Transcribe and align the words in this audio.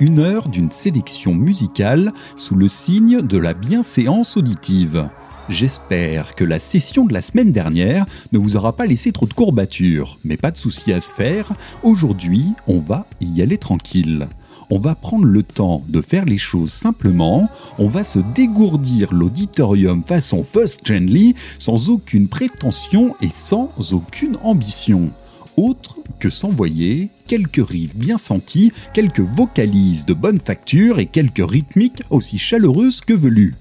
une 0.00 0.18
heure 0.18 0.48
d'une 0.48 0.70
sélection 0.70 1.34
musicale 1.34 2.12
sous 2.34 2.56
le 2.56 2.66
signe 2.66 3.22
de 3.22 3.38
la 3.38 3.54
bienséance 3.54 4.36
auditive. 4.36 5.08
J'espère 5.48 6.34
que 6.34 6.44
la 6.44 6.58
session 6.58 7.04
de 7.04 7.12
la 7.12 7.22
semaine 7.22 7.52
dernière 7.52 8.04
ne 8.32 8.38
vous 8.38 8.56
aura 8.56 8.72
pas 8.72 8.86
laissé 8.86 9.12
trop 9.12 9.26
de 9.26 9.34
courbatures, 9.34 10.18
mais 10.24 10.36
pas 10.36 10.50
de 10.50 10.56
soucis 10.56 10.92
à 10.92 11.00
se 11.00 11.12
faire, 11.12 11.52
aujourd'hui 11.84 12.46
on 12.66 12.80
va 12.80 13.06
y 13.20 13.40
aller 13.40 13.58
tranquille. 13.58 14.26
On 14.70 14.78
va 14.78 14.94
prendre 14.94 15.26
le 15.26 15.42
temps 15.42 15.84
de 15.88 16.00
faire 16.00 16.24
les 16.24 16.38
choses 16.38 16.72
simplement, 16.72 17.48
on 17.78 17.86
va 17.86 18.04
se 18.04 18.18
dégourdir 18.34 19.12
l'auditorium 19.12 20.02
façon 20.02 20.42
First 20.42 20.84
Gently 20.84 21.36
sans 21.58 21.88
aucune 21.88 22.26
prétention 22.26 23.14
et 23.20 23.30
sans 23.36 23.70
aucune 23.92 24.38
ambition 24.42 25.12
autre 25.56 25.96
que 26.18 26.30
s'envoyer 26.30 27.08
quelques 27.26 27.66
rives 27.66 27.96
bien 27.96 28.18
senties, 28.18 28.72
quelques 28.94 29.20
vocalises 29.20 30.06
de 30.06 30.14
bonne 30.14 30.40
facture 30.40 30.98
et 30.98 31.06
quelques 31.06 31.44
rythmiques 31.44 32.02
aussi 32.10 32.38
chaleureuses 32.38 33.00
que 33.00 33.12
velues. 33.12 33.54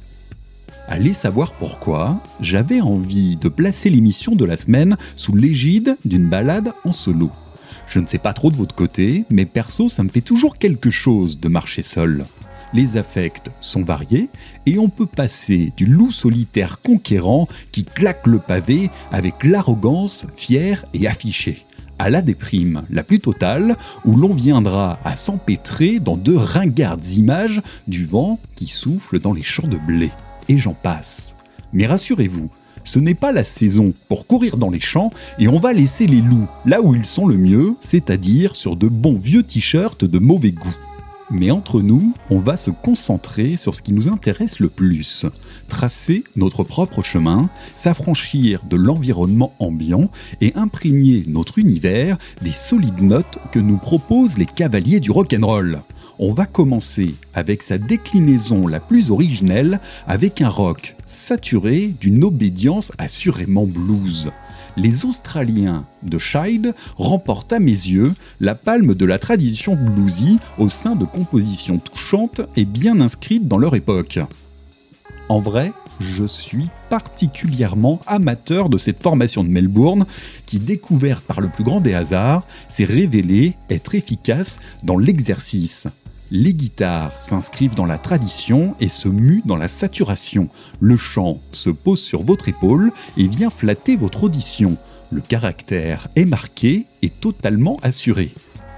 Allez 0.87 1.13
savoir 1.13 1.53
pourquoi, 1.53 2.21
j'avais 2.39 2.81
envie 2.81 3.37
de 3.37 3.49
placer 3.49 3.89
l'émission 3.89 4.35
de 4.35 4.45
la 4.45 4.57
semaine 4.57 4.97
sous 5.15 5.35
l'égide 5.35 5.95
d'une 6.05 6.27
balade 6.27 6.73
en 6.83 6.91
solo. 6.91 7.31
Je 7.87 7.99
ne 7.99 8.07
sais 8.07 8.17
pas 8.17 8.33
trop 8.33 8.51
de 8.51 8.55
votre 8.55 8.75
côté, 8.75 9.23
mais 9.29 9.45
perso, 9.45 9.89
ça 9.89 10.03
me 10.03 10.09
fait 10.09 10.21
toujours 10.21 10.57
quelque 10.57 10.89
chose 10.89 11.39
de 11.39 11.47
marcher 11.47 11.81
seul. 11.81 12.25
Les 12.73 12.95
affects 12.95 13.49
sont 13.59 13.83
variés 13.83 14.29
et 14.65 14.79
on 14.79 14.87
peut 14.87 15.05
passer 15.05 15.73
du 15.75 15.85
loup 15.85 16.11
solitaire 16.11 16.79
conquérant 16.81 17.47
qui 17.71 17.83
claque 17.83 18.27
le 18.27 18.39
pavé 18.39 18.89
avec 19.11 19.43
l'arrogance 19.43 20.25
fière 20.37 20.85
et 20.93 21.07
affichée 21.07 21.65
à 22.01 22.09
la 22.09 22.23
déprime 22.23 22.81
la 22.89 23.03
plus 23.03 23.19
totale, 23.19 23.75
où 24.05 24.15
l'on 24.15 24.33
viendra 24.33 24.97
à 25.05 25.15
s'empêtrer 25.15 25.99
dans 25.99 26.17
de 26.17 26.33
ringardes 26.33 27.05
images 27.09 27.61
du 27.87 28.05
vent 28.05 28.39
qui 28.55 28.65
souffle 28.65 29.19
dans 29.19 29.33
les 29.33 29.43
champs 29.43 29.67
de 29.67 29.77
blé. 29.77 30.09
Et 30.49 30.57
j'en 30.57 30.73
passe. 30.73 31.35
Mais 31.73 31.85
rassurez-vous, 31.85 32.49
ce 32.83 32.97
n'est 32.97 33.13
pas 33.13 33.31
la 33.31 33.43
saison 33.43 33.93
pour 34.09 34.25
courir 34.25 34.57
dans 34.57 34.71
les 34.71 34.79
champs 34.79 35.11
et 35.37 35.47
on 35.47 35.59
va 35.59 35.73
laisser 35.73 36.07
les 36.07 36.21
loups 36.21 36.47
là 36.65 36.81
où 36.81 36.95
ils 36.95 37.05
sont 37.05 37.27
le 37.27 37.37
mieux, 37.37 37.75
c'est-à-dire 37.81 38.55
sur 38.55 38.75
de 38.75 38.87
bons 38.87 39.19
vieux 39.19 39.43
t-shirts 39.43 40.03
de 40.03 40.17
mauvais 40.17 40.53
goût. 40.53 40.75
Mais 41.31 41.49
entre 41.49 41.81
nous, 41.81 42.13
on 42.29 42.39
va 42.39 42.57
se 42.57 42.71
concentrer 42.71 43.55
sur 43.55 43.73
ce 43.73 43.81
qui 43.81 43.93
nous 43.93 44.09
intéresse 44.09 44.59
le 44.59 44.67
plus. 44.67 45.25
Tracer 45.69 46.25
notre 46.35 46.65
propre 46.65 47.01
chemin, 47.01 47.49
s'affranchir 47.77 48.61
de 48.69 48.75
l'environnement 48.75 49.53
ambiant 49.59 50.11
et 50.41 50.51
imprégner 50.55 51.23
notre 51.27 51.57
univers 51.57 52.17
des 52.41 52.51
solides 52.51 53.01
notes 53.01 53.37
que 53.53 53.59
nous 53.59 53.77
proposent 53.77 54.37
les 54.37 54.45
cavaliers 54.45 54.99
du 54.99 55.11
rock'n'roll. 55.11 55.81
On 56.19 56.33
va 56.33 56.45
commencer 56.45 57.15
avec 57.33 57.63
sa 57.63 57.77
déclinaison 57.77 58.67
la 58.67 58.81
plus 58.81 59.09
originelle 59.09 59.79
avec 60.07 60.41
un 60.41 60.49
rock 60.49 60.95
saturé 61.05 61.93
d'une 61.99 62.25
obédience 62.25 62.91
assurément 62.97 63.65
blues 63.65 64.29
les 64.77 65.05
Australiens 65.05 65.83
de 66.03 66.17
Child 66.17 66.73
remportent 66.97 67.53
à 67.53 67.59
mes 67.59 67.71
yeux 67.71 68.13
la 68.39 68.55
palme 68.55 68.95
de 68.95 69.05
la 69.05 69.19
tradition 69.19 69.75
bluesy 69.75 70.39
au 70.57 70.69
sein 70.69 70.95
de 70.95 71.05
compositions 71.05 71.79
touchantes 71.79 72.41
et 72.55 72.65
bien 72.65 73.01
inscrites 73.01 73.47
dans 73.47 73.57
leur 73.57 73.75
époque. 73.75 74.19
En 75.29 75.39
vrai, 75.39 75.71
je 75.99 76.25
suis 76.25 76.69
particulièrement 76.89 78.01
amateur 78.07 78.69
de 78.69 78.77
cette 78.77 79.01
formation 79.01 79.43
de 79.43 79.49
Melbourne 79.49 80.05
qui, 80.45 80.59
découverte 80.59 81.23
par 81.23 81.41
le 81.41 81.49
plus 81.49 81.63
grand 81.63 81.79
des 81.79 81.93
hasards, 81.93 82.43
s'est 82.69 82.85
révélée 82.85 83.55
être 83.69 83.95
efficace 83.95 84.59
dans 84.83 84.97
l'exercice. 84.97 85.87
Les 86.33 86.53
guitares 86.53 87.11
s'inscrivent 87.19 87.75
dans 87.75 87.85
la 87.85 87.97
tradition 87.97 88.73
et 88.79 88.87
se 88.87 89.09
muent 89.09 89.41
dans 89.43 89.57
la 89.57 89.67
saturation. 89.67 90.47
Le 90.79 90.95
chant 90.95 91.39
se 91.51 91.69
pose 91.69 91.99
sur 91.99 92.23
votre 92.23 92.47
épaule 92.47 92.93
et 93.17 93.27
vient 93.27 93.49
flatter 93.49 93.97
votre 93.97 94.23
audition. 94.23 94.77
Le 95.11 95.19
caractère 95.19 96.07
est 96.15 96.23
marqué 96.23 96.85
et 97.01 97.09
totalement 97.09 97.81
assuré. 97.83 98.31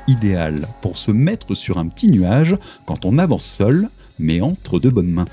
Idéal 0.08 0.68
pour 0.82 0.98
se 0.98 1.12
mettre 1.12 1.54
sur 1.54 1.78
un 1.78 1.88
petit 1.88 2.10
nuage 2.10 2.58
quand 2.88 3.06
on 3.06 3.20
avance 3.20 3.46
seul, 3.46 3.88
mais 4.18 4.42
entre 4.42 4.80
de 4.80 4.90
bonnes 4.90 5.12
mains. 5.12 5.28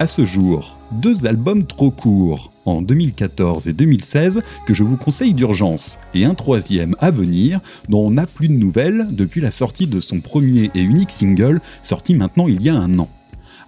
À 0.00 0.06
ce 0.06 0.24
jour, 0.24 0.78
deux 0.92 1.26
albums 1.26 1.66
trop 1.66 1.90
courts, 1.90 2.50
en 2.64 2.80
2014 2.80 3.68
et 3.68 3.74
2016, 3.74 4.40
que 4.66 4.72
je 4.72 4.82
vous 4.82 4.96
conseille 4.96 5.34
d'urgence, 5.34 5.98
et 6.14 6.24
un 6.24 6.34
troisième 6.34 6.96
à 7.00 7.10
venir, 7.10 7.60
dont 7.90 8.06
on 8.06 8.12
n'a 8.12 8.24
plus 8.24 8.48
de 8.48 8.54
nouvelles 8.54 9.08
depuis 9.10 9.42
la 9.42 9.50
sortie 9.50 9.86
de 9.86 10.00
son 10.00 10.20
premier 10.20 10.70
et 10.74 10.80
unique 10.80 11.10
single, 11.10 11.60
sorti 11.82 12.14
maintenant 12.14 12.48
il 12.48 12.62
y 12.62 12.70
a 12.70 12.74
un 12.74 12.98
an. 12.98 13.10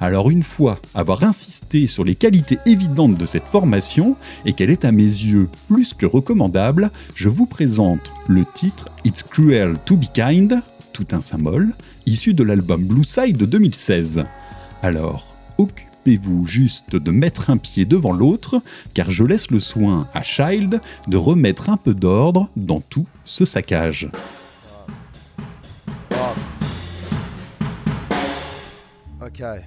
Alors 0.01 0.31
une 0.31 0.43
fois 0.43 0.81
avoir 0.95 1.23
insisté 1.23 1.87
sur 1.87 2.03
les 2.03 2.15
qualités 2.15 2.59
évidentes 2.65 3.19
de 3.19 3.27
cette 3.27 3.45
formation 3.45 4.17
et 4.47 4.55
qu'elle 4.55 4.71
est 4.71 4.87
à 4.87 4.91
mes 4.91 5.03
yeux 5.03 5.51
plus 5.69 5.93
que 5.93 6.07
recommandable, 6.07 6.91
je 7.15 7.29
vous 7.29 7.45
présente 7.45 8.11
le 8.27 8.47
titre 8.55 8.89
It's 9.05 9.23
Cruel 9.23 9.77
to 9.85 9.97
Be 9.97 10.07
Kind, 10.15 10.63
tout 10.95 11.09
un 11.13 11.21
symbole, 11.21 11.75
issu 12.07 12.33
de 12.33 12.43
l'album 12.43 12.83
Blue 12.85 13.05
Side 13.05 13.37
de 13.37 13.45
2016. 13.45 14.25
Alors, 14.83 15.27
occupez 15.59 15.92
vous 16.07 16.47
juste 16.47 16.97
de 16.97 17.11
mettre 17.11 17.51
un 17.51 17.57
pied 17.57 17.85
devant 17.85 18.13
l'autre, 18.13 18.61
car 18.95 19.11
je 19.11 19.25
laisse 19.25 19.51
le 19.51 19.61
soin 19.61 20.09
à 20.15 20.23
Child 20.23 20.81
de 21.09 21.17
remettre 21.17 21.71
un 21.71 21.77
peu 21.77 21.95
d'ordre 21.95 22.49
dans 22.57 22.81
tout 22.81 23.07
ce 23.25 23.45
saccage. 23.45 24.11
Okay. 29.21 29.65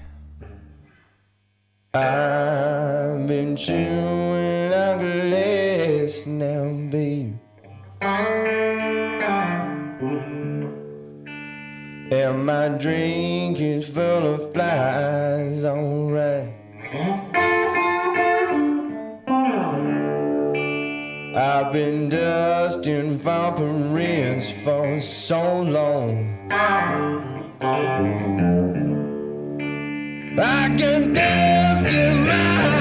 I've 1.94 3.26
been 3.26 3.56
chewing 3.56 4.70
like 4.70 5.02
a 5.02 6.28
now, 6.28 6.70
babe. 6.92 7.40
And 12.12 12.46
my 12.46 12.70
drink 12.70 13.60
is 13.60 13.90
full 13.90 14.28
of 14.36 14.54
flies, 14.54 15.66
alright. 15.66 16.54
I've 21.36 21.74
been 21.74 22.10
dusting 22.10 23.18
vampires 23.18 24.52
for 24.64 25.02
so 25.02 25.62
long. 25.62 26.48
I 30.38 30.76
can 30.78 31.14
dust 31.14 31.88
in 31.88 32.28
my 32.28 32.75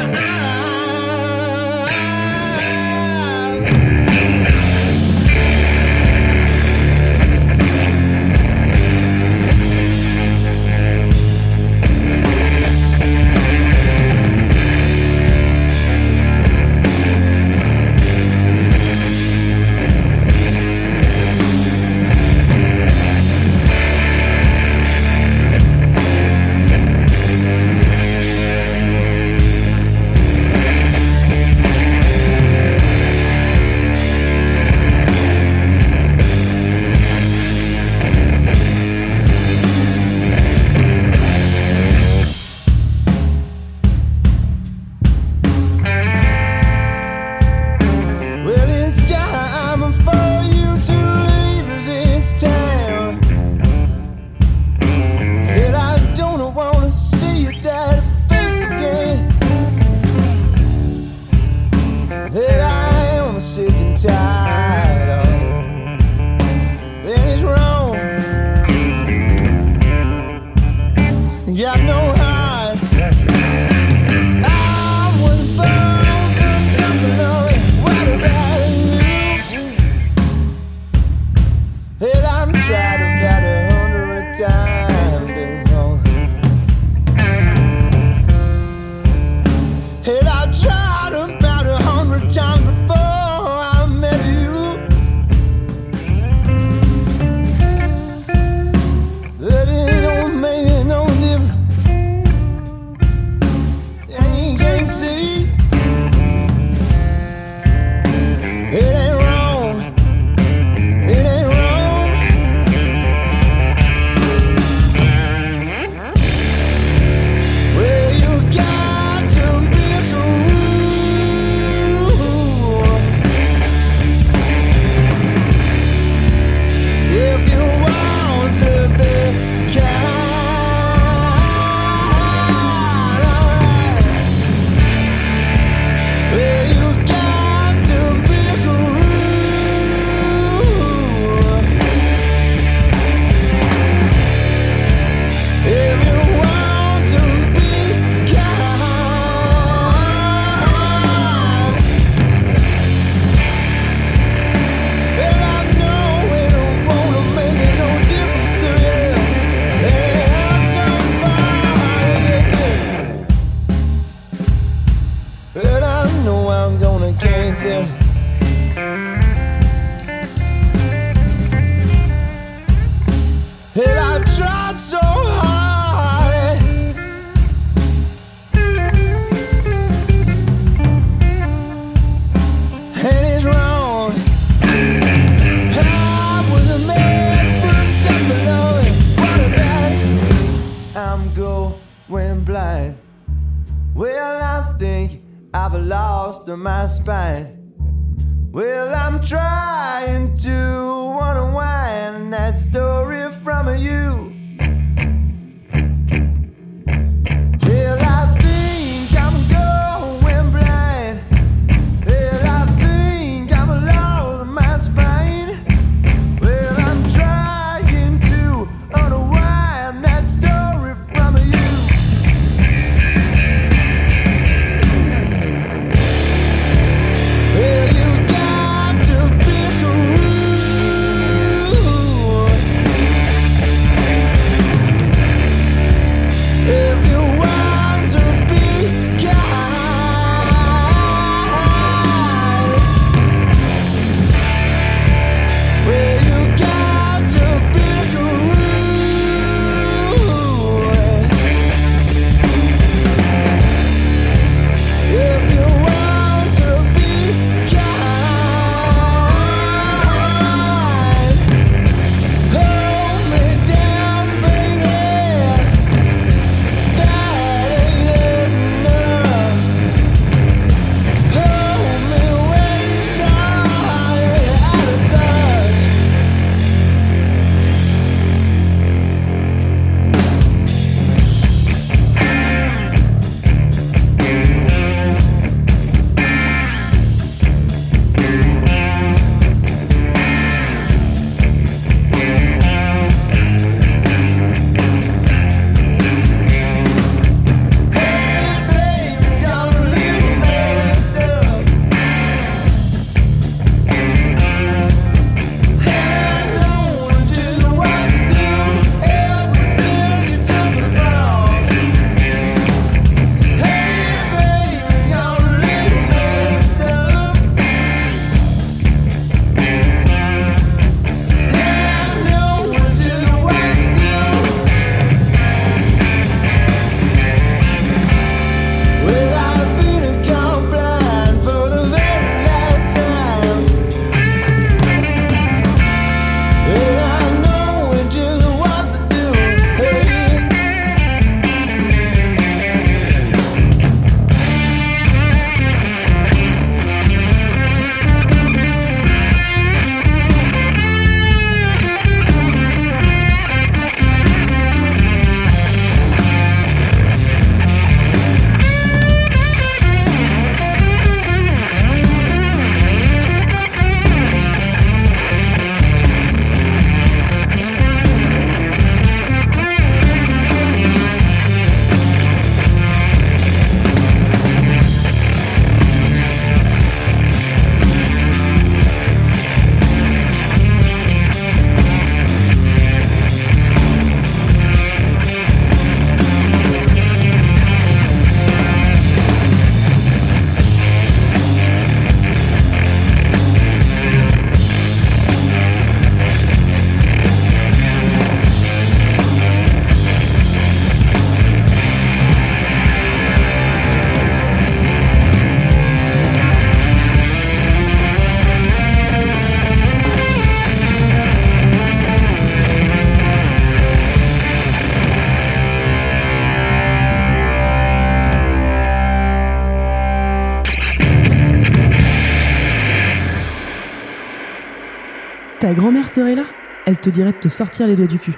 Ta 425.64 425.72
grand-mère 425.72 426.10
serait 426.10 426.34
là? 426.34 426.42
Elle 426.84 426.98
te 426.98 427.08
dirait 427.08 427.32
de 427.32 427.38
te 427.38 427.48
sortir 427.48 427.86
les 427.86 427.96
doigts 427.96 428.06
du 428.06 428.18
cul. 428.18 428.34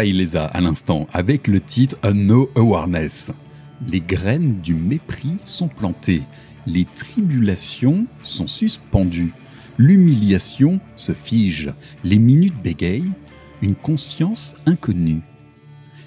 Kailesa 0.00 0.46
à 0.46 0.62
l'instant 0.62 1.06
avec 1.12 1.46
le 1.46 1.60
titre 1.60 1.98
A 2.02 2.12
No 2.14 2.48
Awareness. 2.54 3.32
Les 3.86 4.00
graines 4.00 4.58
du 4.62 4.72
mépris 4.72 5.36
sont 5.42 5.68
plantées, 5.68 6.22
les 6.66 6.86
tribulations 6.86 8.06
sont 8.22 8.48
suspendues, 8.48 9.34
l'humiliation 9.76 10.80
se 10.96 11.12
fige, 11.12 11.74
les 12.02 12.18
minutes 12.18 12.56
bégayent, 12.62 13.12
une 13.60 13.74
conscience 13.74 14.54
inconnue. 14.64 15.20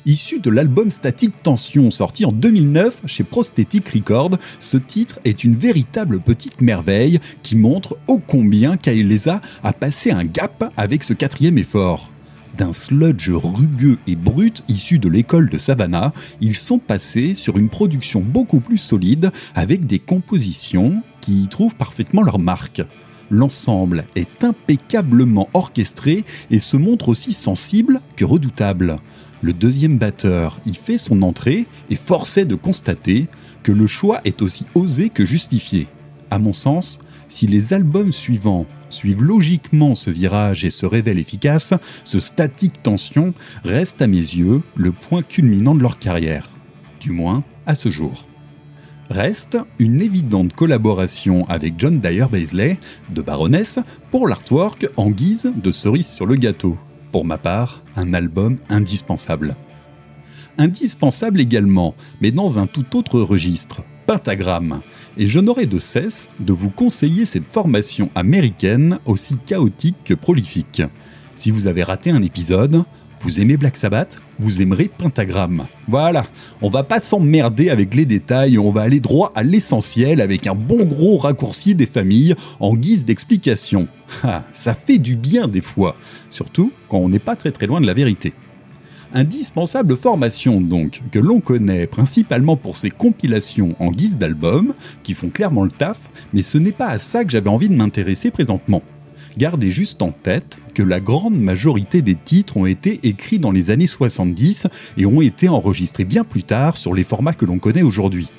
Issu 0.07 0.39
de 0.39 0.49
l'album 0.49 0.89
Static 0.89 1.43
Tension 1.43 1.91
sorti 1.91 2.25
en 2.25 2.31
2009 2.31 3.01
chez 3.05 3.23
Prosthetic 3.23 3.89
Record, 3.89 4.39
ce 4.59 4.77
titre 4.77 5.19
est 5.23 5.43
une 5.43 5.55
véritable 5.55 6.19
petite 6.19 6.61
merveille 6.61 7.19
qui 7.43 7.55
montre 7.55 7.99
ô 8.07 8.17
combien 8.17 8.75
Kailesa 8.75 9.39
a 9.63 9.71
passé 9.71 10.09
un 10.09 10.25
gap 10.25 10.73
avec 10.77 11.03
ce 11.03 11.13
quatrième 11.13 11.59
effort. 11.59 12.09
D'un 12.57 12.71
sludge 12.71 13.31
rugueux 13.31 13.97
et 14.05 14.15
brut 14.15 14.63
issu 14.67 14.99
de 14.99 15.09
l'école 15.09 15.49
de 15.49 15.57
Savannah, 15.57 16.11
ils 16.39 16.55
sont 16.55 16.77
passés 16.77 17.33
sur 17.33 17.57
une 17.57 17.69
production 17.69 18.21
beaucoup 18.21 18.59
plus 18.59 18.77
solide 18.77 19.31
avec 19.55 19.87
des 19.87 19.97
compositions 19.97 21.01
qui 21.19 21.43
y 21.43 21.47
trouvent 21.47 21.75
parfaitement 21.75 22.21
leur 22.21 22.37
marque. 22.37 22.83
L'ensemble 23.31 24.05
est 24.15 24.43
impeccablement 24.43 25.49
orchestré 25.55 26.25
et 26.51 26.59
se 26.59 26.77
montre 26.77 27.09
aussi 27.09 27.33
sensible 27.33 28.01
que 28.15 28.25
redoutable. 28.25 28.99
Le 29.41 29.53
deuxième 29.53 29.97
batteur 29.97 30.59
y 30.67 30.75
fait 30.75 30.99
son 30.99 31.23
entrée 31.23 31.65
et 31.89 31.95
forçait 31.95 32.45
de 32.45 32.55
constater 32.55 33.27
que 33.63 33.71
le 33.71 33.87
choix 33.87 34.21
est 34.25 34.43
aussi 34.43 34.65
osé 34.75 35.09
que 35.09 35.25
justifié. 35.25 35.87
À 36.29 36.37
mon 36.37 36.53
sens, 36.53 36.99
si 37.29 37.47
les 37.47 37.73
albums 37.73 38.11
suivants 38.11 38.67
suivent 38.93 39.23
logiquement 39.23 39.95
ce 39.95 40.09
virage 40.09 40.63
et 40.63 40.69
se 40.69 40.85
révèlent 40.85 41.19
efficaces, 41.19 41.73
ce 42.03 42.19
statique 42.19 42.81
tension 42.83 43.33
reste 43.63 44.01
à 44.01 44.07
mes 44.07 44.17
yeux 44.17 44.61
le 44.75 44.91
point 44.91 45.21
culminant 45.21 45.75
de 45.75 45.81
leur 45.81 45.99
carrière. 45.99 46.49
Du 46.99 47.11
moins, 47.11 47.43
à 47.65 47.75
ce 47.75 47.89
jour. 47.89 48.27
Reste 49.09 49.57
une 49.79 50.01
évidente 50.01 50.53
collaboration 50.53 51.45
avec 51.49 51.73
John 51.77 51.99
Dyer 51.99 52.25
Baisley 52.31 52.77
de 53.09 53.21
Baroness 53.21 53.79
pour 54.11 54.27
l'artwork 54.27 54.87
en 54.95 55.11
guise 55.11 55.51
de 55.55 55.71
cerise 55.71 56.07
sur 56.07 56.25
le 56.25 56.35
gâteau 56.35 56.77
pour 57.13 57.25
ma 57.25 57.37
part, 57.37 57.83
un 57.95 58.11
album 58.15 58.57
indispensable. 58.69 59.55
Indispensable 60.57 61.39
également, 61.39 61.93
mais 62.21 62.31
dans 62.31 62.57
un 62.57 62.65
tout 62.65 62.97
autre 62.97 63.21
registre, 63.21 63.83
Pentagramme. 64.07 64.81
Et 65.17 65.27
je 65.27 65.39
n'aurai 65.39 65.67
de 65.67 65.77
cesse 65.77 66.29
de 66.39 66.53
vous 66.53 66.69
conseiller 66.69 67.25
cette 67.25 67.47
formation 67.47 68.09
américaine 68.15 68.99
aussi 69.05 69.37
chaotique 69.45 69.97
que 70.03 70.13
prolifique. 70.13 70.81
Si 71.35 71.51
vous 71.51 71.67
avez 71.67 71.83
raté 71.83 72.09
un 72.09 72.23
épisode, 72.23 72.83
vous 73.23 73.39
aimez 73.39 73.55
Black 73.55 73.77
Sabbath 73.77 74.19
Vous 74.37 74.61
aimerez 74.61 74.89
Pentagram. 74.89 75.67
Voilà, 75.87 76.25
on 76.61 76.69
va 76.69 76.83
pas 76.83 76.99
s'emmerder 76.99 77.69
avec 77.69 77.95
les 77.95 78.05
détails, 78.05 78.57
on 78.57 78.71
va 78.71 78.81
aller 78.81 78.99
droit 78.99 79.31
à 79.35 79.43
l'essentiel 79.43 80.19
avec 80.19 80.45
un 80.45 80.55
bon 80.55 80.83
gros 80.83 81.17
raccourci 81.17 81.73
des 81.73 81.85
familles 81.85 82.35
en 82.59 82.75
guise 82.75 83.05
d'explication. 83.05 83.87
Ah, 84.23 84.43
ça 84.53 84.75
fait 84.75 84.99
du 84.99 85.15
bien 85.15 85.47
des 85.47 85.61
fois, 85.61 85.95
surtout 86.29 86.71
quand 86.87 86.99
on 86.99 87.09
n'est 87.09 87.17
pas 87.17 87.35
très 87.35 87.51
très 87.51 87.65
loin 87.65 87.81
de 87.81 87.87
la 87.87 87.95
vérité. 87.95 88.33
Indispensable 89.13 89.95
formation 89.95 90.59
donc, 90.59 91.01
que 91.11 91.19
l'on 91.19 91.39
connaît 91.39 91.85
principalement 91.85 92.57
pour 92.57 92.77
ses 92.77 92.89
compilations 92.89 93.75
en 93.79 93.91
guise 93.91 94.17
d'album, 94.17 94.73
qui 95.03 95.13
font 95.13 95.29
clairement 95.29 95.63
le 95.63 95.71
taf, 95.71 96.09
mais 96.33 96.41
ce 96.41 96.57
n'est 96.57 96.71
pas 96.71 96.87
à 96.87 96.97
ça 96.97 97.23
que 97.23 97.29
j'avais 97.31 97.49
envie 97.49 97.69
de 97.69 97.75
m'intéresser 97.75 98.31
présentement 98.31 98.81
gardez 99.37 99.69
juste 99.69 100.01
en 100.01 100.11
tête 100.11 100.59
que 100.73 100.83
la 100.83 100.99
grande 100.99 101.39
majorité 101.39 102.01
des 102.01 102.15
titres 102.15 102.57
ont 102.57 102.65
été 102.65 102.99
écrits 103.03 103.39
dans 103.39 103.51
les 103.51 103.69
années 103.69 103.87
70 103.87 104.67
et 104.97 105.05
ont 105.05 105.21
été 105.21 105.49
enregistrés 105.49 106.05
bien 106.05 106.23
plus 106.23 106.43
tard 106.43 106.77
sur 106.77 106.93
les 106.93 107.03
formats 107.03 107.33
que 107.33 107.45
l'on 107.45 107.59
connaît 107.59 107.81
aujourd'hui. 107.81 108.29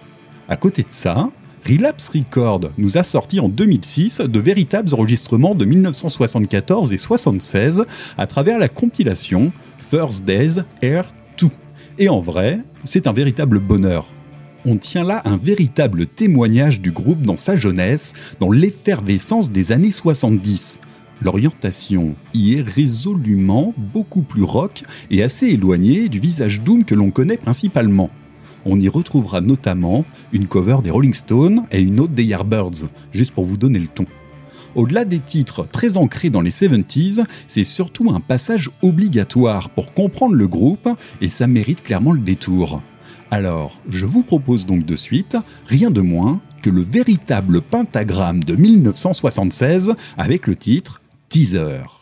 À 0.48 0.56
côté 0.56 0.82
de 0.82 0.90
ça, 0.90 1.30
Relapse 1.66 2.10
Record 2.10 2.70
nous 2.76 2.98
a 2.98 3.02
sorti 3.02 3.40
en 3.40 3.48
2006 3.48 4.20
de 4.20 4.38
véritables 4.38 4.92
enregistrements 4.92 5.54
de 5.54 5.64
1974 5.64 6.92
et 6.92 6.98
76 6.98 7.86
à 8.18 8.26
travers 8.26 8.58
la 8.58 8.68
compilation 8.68 9.52
First 9.94 10.24
Days 10.24 10.56
Air 10.82 11.04
2. 11.38 11.46
Et 12.00 12.08
en 12.08 12.20
vrai, 12.20 12.58
c'est 12.84 13.06
un 13.06 13.12
véritable 13.12 13.60
bonheur 13.60 14.08
on 14.66 14.78
tient 14.78 15.04
là 15.04 15.20
un 15.26 15.36
véritable 15.36 16.06
témoignage 16.06 16.80
du 16.80 16.90
groupe 16.90 17.20
dans 17.20 17.36
sa 17.36 17.54
jeunesse, 17.54 18.14
dans 18.40 18.50
l'effervescence 18.50 19.50
des 19.50 19.72
années 19.72 19.92
70. 19.92 20.80
L'orientation 21.20 22.16
y 22.32 22.54
est 22.54 22.62
résolument 22.62 23.74
beaucoup 23.76 24.22
plus 24.22 24.42
rock 24.42 24.82
et 25.10 25.22
assez 25.22 25.48
éloignée 25.48 26.08
du 26.08 26.18
visage 26.18 26.62
doom 26.62 26.84
que 26.84 26.94
l'on 26.94 27.10
connaît 27.10 27.36
principalement. 27.36 28.10
On 28.64 28.80
y 28.80 28.88
retrouvera 28.88 29.42
notamment 29.42 30.06
une 30.32 30.48
cover 30.48 30.78
des 30.82 30.90
Rolling 30.90 31.14
Stones 31.14 31.66
et 31.70 31.80
une 31.82 32.00
autre 32.00 32.14
des 32.14 32.24
Yardbirds, 32.24 32.88
juste 33.12 33.32
pour 33.32 33.44
vous 33.44 33.58
donner 33.58 33.78
le 33.78 33.88
ton. 33.88 34.06
Au-delà 34.74 35.04
des 35.04 35.20
titres 35.20 35.66
très 35.68 35.96
ancrés 35.96 36.30
dans 36.30 36.40
les 36.40 36.50
70s, 36.50 37.24
c'est 37.46 37.64
surtout 37.64 38.10
un 38.10 38.20
passage 38.20 38.70
obligatoire 38.82 39.70
pour 39.70 39.94
comprendre 39.94 40.34
le 40.34 40.48
groupe 40.48 40.88
et 41.20 41.28
ça 41.28 41.46
mérite 41.46 41.82
clairement 41.82 42.12
le 42.12 42.20
détour. 42.20 42.82
Alors, 43.30 43.80
je 43.88 44.06
vous 44.06 44.22
propose 44.22 44.66
donc 44.66 44.84
de 44.84 44.96
suite 44.96 45.36
rien 45.66 45.90
de 45.90 46.00
moins 46.00 46.40
que 46.62 46.70
le 46.70 46.82
véritable 46.82 47.60
pentagramme 47.60 48.42
de 48.42 48.56
1976 48.56 49.94
avec 50.16 50.46
le 50.46 50.56
titre 50.56 51.02
Teaser. 51.28 51.93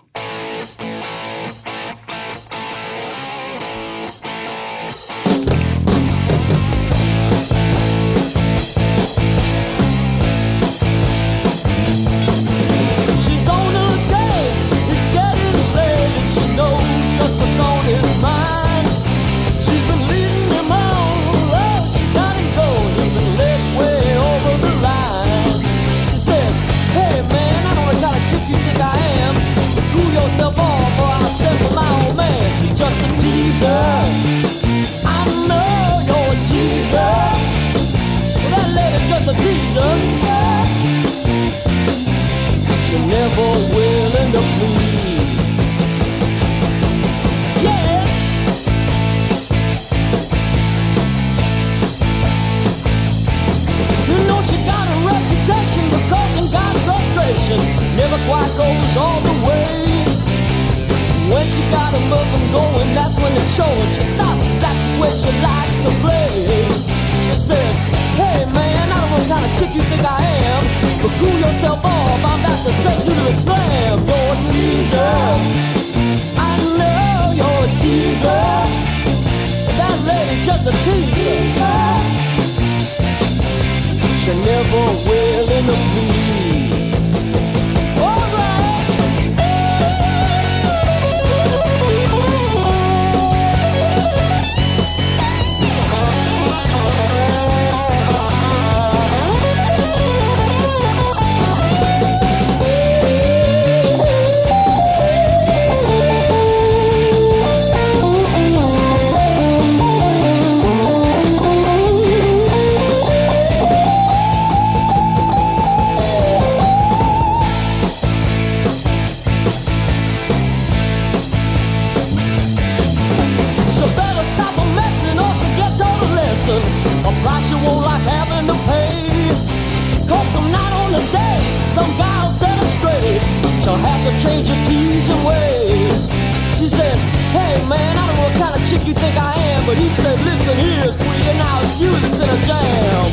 But 139.73 139.81
he 139.83 139.89
said, 139.89 140.19
listen 140.27 140.59
here, 140.59 140.93
sweetie, 140.93 141.31
and 141.31 141.41
I'll 141.41 141.63
use 141.63 142.05
it 142.05 142.21
in 142.21 142.29
a 142.29 142.45
jam. 142.45 143.07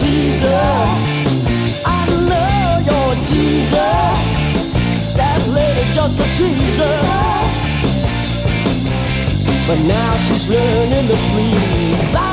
Teaser, 0.00 0.74
I 1.86 1.98
you're 2.84 3.12
a 3.12 3.24
teaser. 3.30 3.94
That 5.14 5.40
lady 5.54 5.84
just 5.94 6.18
a 6.18 6.26
teaser. 6.36 6.98
But 9.68 9.78
now 9.86 10.18
she's 10.18 10.48
learning 10.50 11.06
to 11.06 11.16
please. 11.30 12.29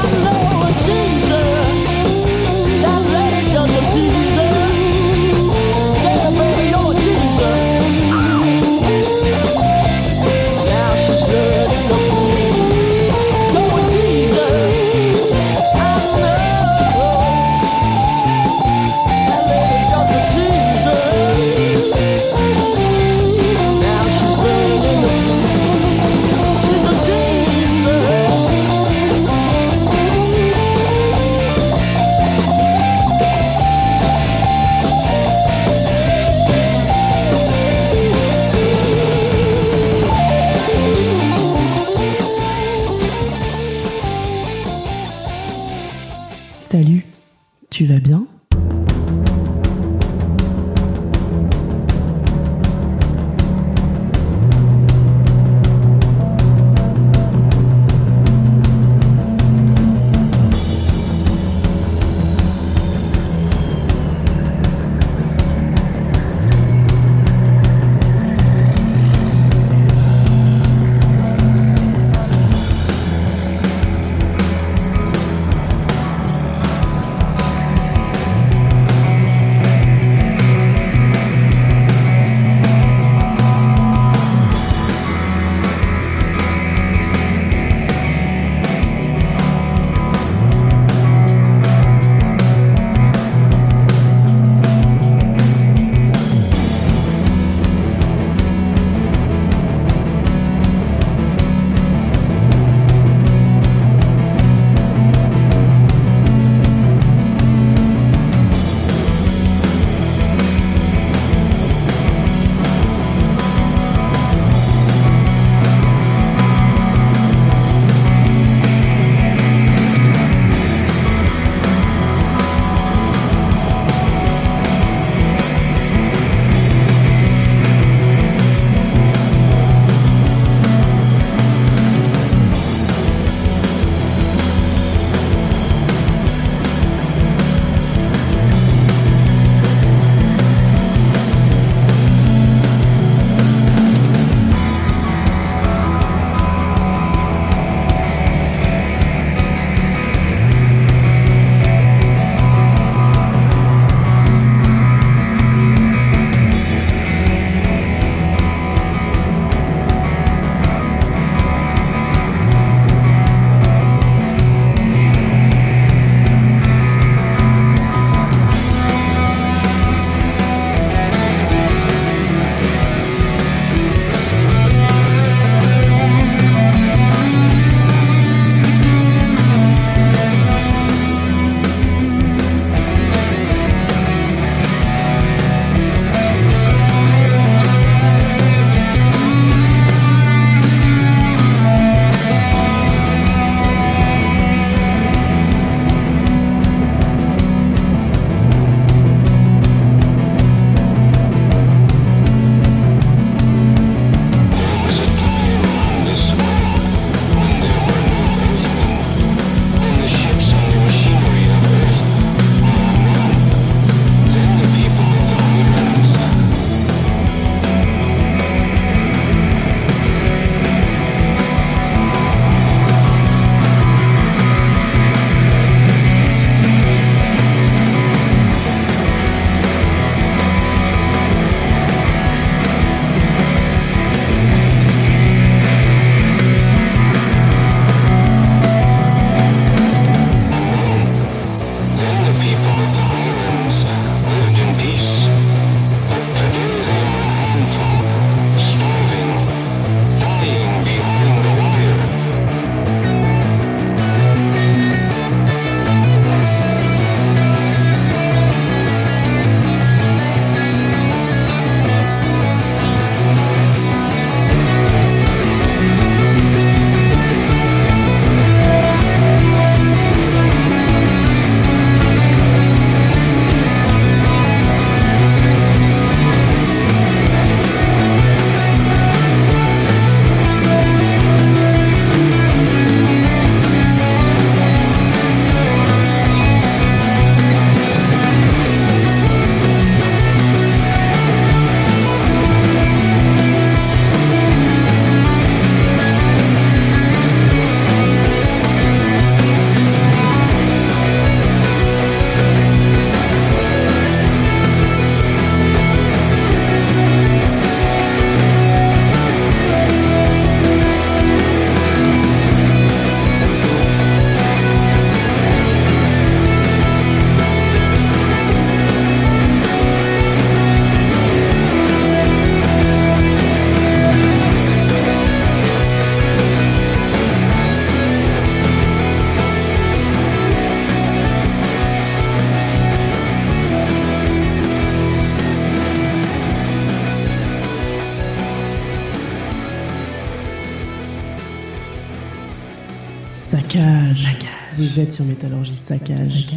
Vous 344.97 345.03
êtes 345.03 345.13
sur 345.13 345.25
Métallurgie 345.25 345.77
Saccage. 345.77 346.47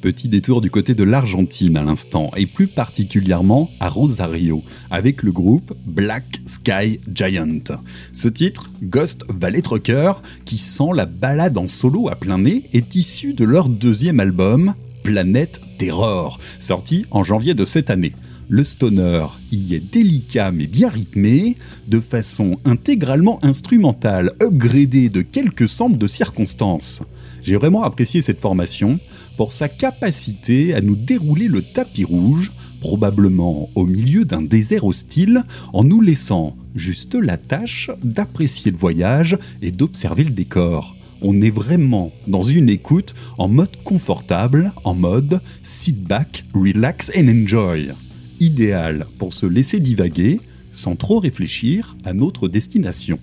Petit 0.00 0.28
détour 0.28 0.60
du 0.60 0.70
côté 0.70 0.94
de 0.94 1.02
l'Argentine 1.02 1.76
à 1.76 1.82
l'instant, 1.82 2.30
et 2.36 2.46
plus 2.46 2.68
particulièrement 2.68 3.70
à 3.80 3.88
Rosario, 3.88 4.62
avec 4.88 5.24
le 5.24 5.32
groupe 5.32 5.76
Black 5.84 6.40
Sky 6.46 7.00
Giant. 7.12 7.74
Ce 8.12 8.28
titre, 8.28 8.70
Ghost 8.84 9.24
Valley 9.28 9.62
Trucker, 9.62 10.12
qui 10.44 10.58
sent 10.58 10.90
la 10.94 11.06
balade 11.06 11.58
en 11.58 11.66
solo 11.66 12.08
à 12.08 12.14
plein 12.14 12.38
nez, 12.38 12.70
est 12.72 12.94
issu 12.94 13.34
de 13.34 13.44
leur 13.44 13.68
deuxième 13.68 14.20
album, 14.20 14.74
Planète 15.02 15.60
Terror, 15.76 16.38
sorti 16.60 17.04
en 17.10 17.24
janvier 17.24 17.54
de 17.54 17.64
cette 17.64 17.90
année. 17.90 18.12
Le 18.50 18.64
stoner 18.64 19.26
y 19.52 19.74
est 19.74 19.92
délicat 19.92 20.52
mais 20.52 20.66
bien 20.66 20.88
rythmé, 20.88 21.56
de 21.86 22.00
façon 22.00 22.58
intégralement 22.64 23.38
instrumentale, 23.44 24.32
upgradée 24.42 25.10
de 25.10 25.20
quelques 25.20 25.68
samples 25.68 25.98
de 25.98 26.06
circonstances. 26.06 27.02
J'ai 27.42 27.56
vraiment 27.56 27.82
apprécié 27.82 28.22
cette 28.22 28.40
formation 28.40 29.00
pour 29.36 29.52
sa 29.52 29.68
capacité 29.68 30.72
à 30.72 30.80
nous 30.80 30.96
dérouler 30.96 31.46
le 31.46 31.60
tapis 31.60 32.04
rouge, 32.04 32.50
probablement 32.80 33.68
au 33.74 33.84
milieu 33.84 34.24
d'un 34.24 34.40
désert 34.40 34.84
hostile, 34.84 35.44
en 35.74 35.84
nous 35.84 36.00
laissant 36.00 36.56
juste 36.74 37.16
la 37.16 37.36
tâche 37.36 37.90
d'apprécier 38.02 38.70
le 38.70 38.78
voyage 38.78 39.36
et 39.60 39.72
d'observer 39.72 40.24
le 40.24 40.30
décor. 40.30 40.96
On 41.20 41.42
est 41.42 41.50
vraiment 41.50 42.12
dans 42.26 42.42
une 42.42 42.70
écoute 42.70 43.14
en 43.36 43.48
mode 43.48 43.76
confortable, 43.84 44.72
en 44.84 44.94
mode 44.94 45.42
sit 45.64 46.02
back, 46.02 46.44
relax 46.54 47.10
and 47.14 47.28
enjoy 47.28 47.92
idéal 48.40 49.06
pour 49.18 49.34
se 49.34 49.46
laisser 49.46 49.80
divaguer 49.80 50.40
sans 50.72 50.96
trop 50.96 51.18
réfléchir 51.18 51.96
à 52.04 52.12
notre 52.12 52.48
destination. 52.48 53.18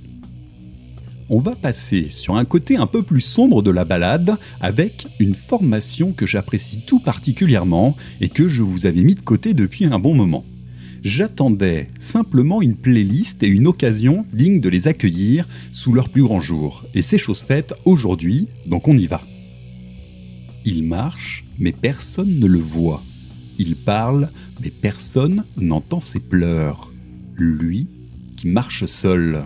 On 1.30 1.40
va 1.40 1.56
passer 1.56 2.10
sur 2.10 2.36
un 2.36 2.46
côté 2.46 2.76
un 2.76 2.86
peu 2.86 3.02
plus 3.02 3.22
sombre 3.22 3.64
de 3.64 3.72
la 3.72 3.84
balade 3.84 4.38
avec 4.62 5.08
une 5.20 5.34
formation 5.34 6.12
que 6.12 6.28
j'apprécie 6.28 6.82
tout 6.86 7.00
particulièrement 7.00 7.98
et 8.22 8.30
que 8.30 8.48
je 8.48 8.62
vous 8.62 8.86
avais 8.86 9.02
mis 9.02 9.16
de 9.16 9.22
côté 9.22 9.56
depuis 9.56 9.86
un 9.86 9.98
bon 9.98 10.14
moment. 10.14 10.46
J'attendais 11.02 11.90
simplement 12.00 12.62
une 12.62 12.76
playlist 12.76 13.42
et 13.42 13.48
une 13.48 13.68
occasion 13.68 14.26
digne 14.34 14.60
de 14.60 14.70
les 14.70 14.88
accueillir 14.88 15.48
sous 15.72 15.94
leur 15.94 16.10
plus 16.10 16.24
grand 16.24 16.40
jour. 16.40 16.84
Et 16.94 17.02
c'est 17.02 17.18
chose 17.18 17.44
faite 17.44 17.74
aujourd'hui, 17.86 18.48
donc 18.66 18.88
on 18.88 18.98
y 18.98 19.08
va. 19.08 19.22
Il 20.64 20.84
marche, 20.84 21.46
mais 21.60 21.72
personne 21.72 22.40
ne 22.40 22.48
le 22.48 22.60
voit. 22.60 23.04
Il 23.58 23.76
parle, 23.76 24.30
mais 24.62 24.70
personne 24.70 25.44
n'entend 25.58 26.02
ses 26.02 26.20
pleurs. 26.20 26.92
Lui 27.36 27.88
qui 28.36 28.48
marche 28.48 28.86
seul. 28.86 29.44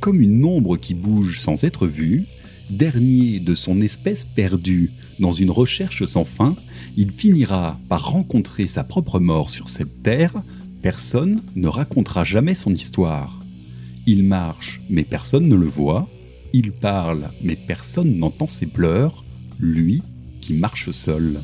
Comme 0.00 0.20
une 0.20 0.44
ombre 0.44 0.76
qui 0.76 0.94
bouge 0.94 1.40
sans 1.40 1.64
être 1.64 1.86
vue, 1.86 2.24
dernier 2.70 3.40
de 3.40 3.54
son 3.54 3.80
espèce 3.80 4.24
perdue 4.24 4.92
dans 5.18 5.32
une 5.32 5.50
recherche 5.50 6.04
sans 6.04 6.24
fin, 6.24 6.54
il 6.96 7.10
finira 7.10 7.78
par 7.88 8.10
rencontrer 8.10 8.66
sa 8.66 8.84
propre 8.84 9.20
mort 9.20 9.50
sur 9.50 9.68
cette 9.68 10.02
terre, 10.02 10.42
personne 10.82 11.42
ne 11.56 11.68
racontera 11.68 12.24
jamais 12.24 12.54
son 12.54 12.74
histoire. 12.74 13.40
Il 14.06 14.24
marche, 14.24 14.80
mais 14.88 15.04
personne 15.04 15.48
ne 15.48 15.56
le 15.56 15.66
voit, 15.66 16.08
il 16.52 16.72
parle, 16.72 17.30
mais 17.42 17.56
personne 17.56 18.16
n'entend 18.16 18.48
ses 18.48 18.66
pleurs, 18.66 19.24
lui 19.60 20.02
qui 20.40 20.54
marche 20.54 20.90
seul. 20.90 21.40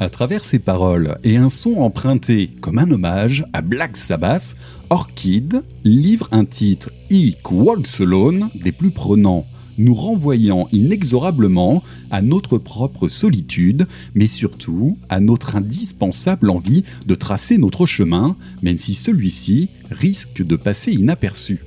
À 0.00 0.08
travers 0.08 0.44
ses 0.46 0.58
paroles 0.58 1.18
et 1.24 1.36
un 1.36 1.50
son 1.50 1.74
emprunté 1.76 2.48
comme 2.62 2.78
un 2.78 2.90
hommage 2.90 3.44
à 3.52 3.60
Black 3.60 3.98
Sabbath, 3.98 4.56
Orchid 4.88 5.62
livre 5.84 6.26
un 6.32 6.46
titre 6.46 6.90
He 7.10 7.36
Walks 7.50 8.00
des 8.54 8.72
plus 8.72 8.92
prenants, 8.92 9.44
nous 9.76 9.94
renvoyant 9.94 10.68
inexorablement 10.72 11.82
à 12.10 12.22
notre 12.22 12.56
propre 12.56 13.08
solitude, 13.08 13.86
mais 14.14 14.26
surtout 14.26 14.96
à 15.10 15.20
notre 15.20 15.54
indispensable 15.54 16.48
envie 16.48 16.84
de 17.06 17.14
tracer 17.14 17.58
notre 17.58 17.84
chemin, 17.84 18.38
même 18.62 18.78
si 18.78 18.94
celui-ci 18.94 19.68
risque 19.90 20.42
de 20.42 20.56
passer 20.56 20.92
inaperçu 20.92 21.60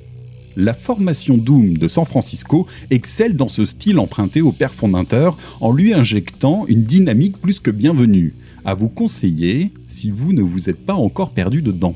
la 0.56 0.74
formation 0.74 1.36
Doom 1.36 1.76
de 1.78 1.88
San 1.88 2.04
Francisco 2.04 2.66
excelle 2.90 3.36
dans 3.36 3.48
ce 3.48 3.64
style 3.64 3.98
emprunté 3.98 4.42
au 4.42 4.52
père 4.52 4.74
fondateur 4.74 5.36
en 5.60 5.72
lui 5.72 5.92
injectant 5.92 6.64
une 6.68 6.84
dynamique 6.84 7.38
plus 7.38 7.60
que 7.60 7.70
bienvenue, 7.70 8.34
à 8.64 8.74
vous 8.74 8.88
conseiller 8.88 9.72
si 9.88 10.10
vous 10.10 10.32
ne 10.32 10.42
vous 10.42 10.70
êtes 10.70 10.84
pas 10.84 10.94
encore 10.94 11.30
perdu 11.30 11.62
dedans. 11.62 11.94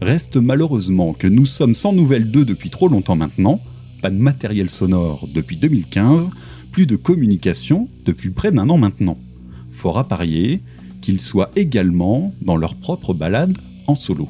Reste 0.00 0.36
malheureusement 0.36 1.12
que 1.12 1.26
nous 1.26 1.46
sommes 1.46 1.74
sans 1.74 1.92
nouvelles 1.92 2.30
d'eux 2.30 2.44
depuis 2.44 2.70
trop 2.70 2.88
longtemps 2.88 3.16
maintenant, 3.16 3.60
pas 4.00 4.10
de 4.10 4.18
matériel 4.18 4.68
sonore 4.68 5.28
depuis 5.32 5.56
2015, 5.56 6.30
plus 6.72 6.86
de 6.86 6.96
communication 6.96 7.88
depuis 8.04 8.30
près 8.30 8.50
d'un 8.50 8.68
an 8.68 8.78
maintenant. 8.78 9.18
Fort 9.70 9.98
à 9.98 10.08
parier 10.08 10.60
qu'ils 11.00 11.20
soient 11.20 11.50
également 11.56 12.34
dans 12.42 12.56
leur 12.56 12.74
propre 12.74 13.14
balade 13.14 13.56
en 13.86 13.94
solo. 13.94 14.28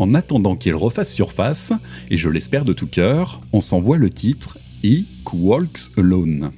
En 0.00 0.14
attendant 0.14 0.56
qu'il 0.56 0.74
refasse 0.74 1.12
surface, 1.12 1.74
et 2.08 2.16
je 2.16 2.30
l'espère 2.30 2.64
de 2.64 2.72
tout 2.72 2.86
cœur, 2.86 3.42
on 3.52 3.60
s'envoie 3.60 3.98
le 3.98 4.08
titre 4.08 4.56
He 4.82 5.04
Walks 5.34 5.90
Alone. 5.98 6.52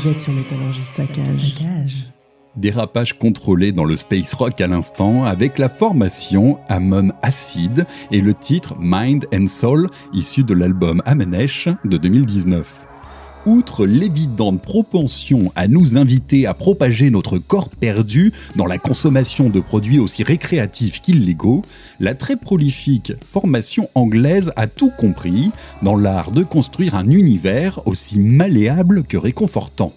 Vous 0.00 0.10
êtes 0.10 0.20
sur 0.20 0.32
Métallurgie 0.32 0.84
Saccage. 0.84 1.56
Saccage. 1.56 2.06
Dérapage 2.54 3.18
contrôlé 3.18 3.72
dans 3.72 3.84
le 3.84 3.96
space 3.96 4.32
rock 4.32 4.60
à 4.60 4.68
l'instant 4.68 5.24
avec 5.24 5.58
la 5.58 5.68
formation 5.68 6.60
Amon 6.68 7.10
Acid 7.22 7.84
et 8.12 8.20
le 8.20 8.32
titre 8.32 8.76
Mind 8.78 9.26
and 9.34 9.48
Soul 9.48 9.88
issu 10.12 10.44
de 10.44 10.54
l'album 10.54 11.02
Amenesh 11.04 11.68
de 11.84 11.96
2019. 11.96 12.87
Outre 13.48 13.86
l'évidente 13.86 14.60
propension 14.60 15.52
à 15.56 15.68
nous 15.68 15.96
inviter 15.96 16.46
à 16.46 16.52
propager 16.52 17.08
notre 17.08 17.38
corps 17.38 17.70
perdu 17.70 18.30
dans 18.56 18.66
la 18.66 18.76
consommation 18.76 19.48
de 19.48 19.58
produits 19.58 19.98
aussi 19.98 20.22
récréatifs 20.22 21.00
qu'illégaux, 21.00 21.62
la 21.98 22.14
très 22.14 22.36
prolifique 22.36 23.14
formation 23.24 23.88
anglaise 23.94 24.52
a 24.56 24.66
tout 24.66 24.90
compris 24.90 25.50
dans 25.80 25.96
l'art 25.96 26.30
de 26.30 26.42
construire 26.42 26.94
un 26.94 27.08
univers 27.08 27.80
aussi 27.86 28.18
malléable 28.18 29.02
que 29.02 29.16
réconfortant. 29.16 29.92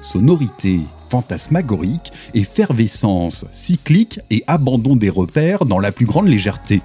Sonorité, 0.00 0.80
fantasmagorique, 1.10 2.10
effervescence, 2.32 3.44
cyclique 3.52 4.20
et 4.30 4.44
abandon 4.46 4.96
des 4.96 5.10
repères 5.10 5.66
dans 5.66 5.78
la 5.78 5.92
plus 5.92 6.06
grande 6.06 6.28
légèreté. 6.28 6.80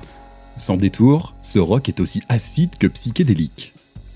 Sans 0.58 0.76
détour, 0.76 1.34
ce 1.42 1.60
rock 1.60 1.88
est 1.88 2.02
aussi 2.02 2.22
acide 2.28 2.72
que 2.78 2.88
psychédélique. 2.88 3.72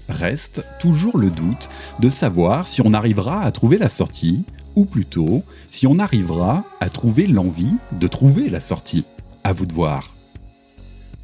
Reste 0.10 0.64
toujours 0.80 1.18
le 1.18 1.30
doute 1.30 1.70
de 1.99 2.10
savoir 2.10 2.68
si 2.68 2.82
on 2.82 2.93
arrivera 2.93 3.41
à 3.41 3.51
trouver 3.51 3.78
la 3.78 3.89
sortie, 3.89 4.43
ou 4.76 4.86
plutôt 4.86 5.43
si 5.68 5.88
on 5.88 5.99
arrivera 5.99 6.64
à 6.80 6.89
trouver 6.89 7.28
l'envie 7.28 7.76
de 7.91 8.08
trouver 8.08 8.49
la 8.49 8.60
sortie. 8.60 9.06
À 9.43 9.54
vous 9.54 9.66
de 9.66 9.74
voir. 9.74 10.14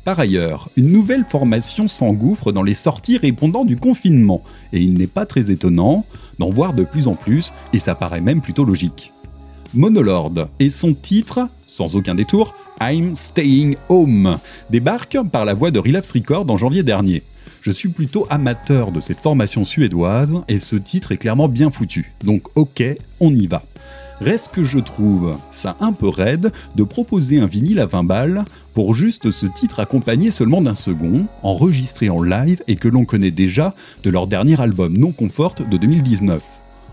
Par 0.05 0.19
ailleurs, 0.19 0.69
une 0.77 0.91
nouvelle 0.91 1.25
formation 1.25 1.87
s'engouffre 1.87 2.51
dans 2.51 2.63
les 2.63 2.73
sorties 2.73 3.17
répondant 3.17 3.65
du 3.65 3.77
confinement, 3.77 4.43
et 4.73 4.79
il 4.79 4.93
n'est 4.93 5.07
pas 5.07 5.25
très 5.25 5.51
étonnant 5.51 6.05
d'en 6.39 6.49
voir 6.49 6.73
de 6.73 6.83
plus 6.83 7.07
en 7.07 7.15
plus, 7.15 7.51
et 7.73 7.79
ça 7.79 7.95
paraît 7.95 8.21
même 8.21 8.41
plutôt 8.41 8.63
logique. 8.63 9.11
Monolord 9.73 10.47
et 10.59 10.69
son 10.69 10.93
titre, 10.93 11.47
sans 11.67 11.95
aucun 11.95 12.15
détour, 12.15 12.55
I'm 12.81 13.15
Staying 13.15 13.75
Home, 13.89 14.37
débarque 14.69 15.17
par 15.31 15.45
la 15.45 15.53
voix 15.53 15.69
de 15.69 15.79
Relapse 15.79 16.13
Record 16.13 16.49
en 16.49 16.57
janvier 16.57 16.81
dernier. 16.81 17.23
Je 17.61 17.71
suis 17.71 17.89
plutôt 17.89 18.25
amateur 18.29 18.91
de 18.91 19.01
cette 19.01 19.19
formation 19.19 19.65
suédoise 19.65 20.41
et 20.47 20.59
ce 20.59 20.77
titre 20.77 21.11
est 21.11 21.17
clairement 21.17 21.49
bien 21.49 21.71
foutu. 21.71 22.13
Donc 22.23 22.47
ok, 22.55 22.83
on 23.19 23.33
y 23.35 23.47
va. 23.47 23.63
Reste 24.21 24.51
que 24.51 24.63
je 24.63 24.79
trouve 24.79 25.37
ça 25.51 25.75
un 25.79 25.93
peu 25.93 26.07
raide 26.09 26.51
de 26.75 26.83
proposer 26.83 27.39
un 27.39 27.47
vinyle 27.47 27.79
à 27.79 27.85
20 27.85 28.03
balles 28.03 28.45
pour 28.73 28.93
juste 28.93 29.31
ce 29.31 29.45
titre 29.45 29.79
accompagné 29.79 30.31
seulement 30.31 30.61
d'un 30.61 30.73
second, 30.73 31.25
enregistré 31.43 32.09
en 32.09 32.21
live 32.21 32.61
et 32.67 32.75
que 32.75 32.87
l'on 32.87 33.05
connaît 33.05 33.31
déjà 33.31 33.73
de 34.03 34.09
leur 34.09 34.27
dernier 34.27 34.59
album 34.59 34.97
Non 34.97 35.11
Comfort 35.11 35.55
de 35.55 35.77
2019. 35.77 36.41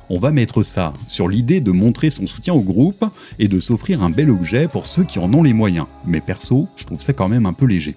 On 0.08 0.20
va 0.20 0.30
mettre 0.30 0.62
ça 0.62 0.92
sur 1.08 1.28
l'idée 1.28 1.60
de 1.60 1.72
montrer 1.72 2.10
son 2.10 2.28
soutien 2.28 2.54
au 2.54 2.60
groupe 2.60 3.04
et 3.40 3.48
de 3.48 3.58
s'offrir 3.58 4.04
un 4.04 4.10
bel 4.10 4.30
objet 4.30 4.68
pour 4.68 4.86
ceux 4.86 5.02
qui 5.02 5.18
en 5.18 5.32
ont 5.32 5.42
les 5.42 5.52
moyens. 5.52 5.86
Mais 6.06 6.20
perso, 6.20 6.68
je 6.76 6.86
trouve 6.86 7.00
ça 7.00 7.12
quand 7.12 7.28
même 7.28 7.46
un 7.46 7.52
peu 7.52 7.66
léger. 7.66 7.96